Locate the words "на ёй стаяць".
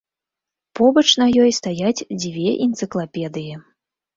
1.23-2.05